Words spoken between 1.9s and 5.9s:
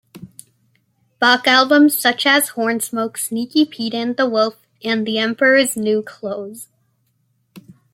as "Hornsmoke", "Sneaky Pete and the Wolf", and "The Emperor's